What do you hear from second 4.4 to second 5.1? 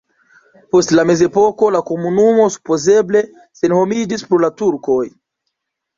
la turkoj.